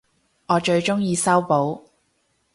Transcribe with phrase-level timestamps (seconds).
[0.47, 1.83] 我最鍾意修補